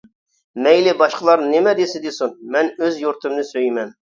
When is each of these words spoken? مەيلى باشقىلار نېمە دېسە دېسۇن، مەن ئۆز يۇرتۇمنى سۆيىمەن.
مەيلى 0.67 0.95
باشقىلار 1.01 1.43
نېمە 1.53 1.75
دېسە 1.81 2.03
دېسۇن، 2.07 2.35
مەن 2.57 2.73
ئۆز 2.81 3.01
يۇرتۇمنى 3.07 3.49
سۆيىمەن. 3.53 3.97